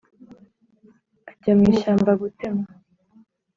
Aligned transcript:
ajya 1.29 1.51
mu 1.57 1.63
ishyamba 1.73 2.11
gutema. 2.21 2.65